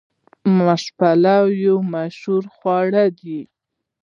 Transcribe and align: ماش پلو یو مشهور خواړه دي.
ماش 0.57 0.83
پلو 0.97 1.43
یو 1.63 1.77
مشهور 1.93 2.43
خواړه 2.55 3.03
دي. 3.19 3.39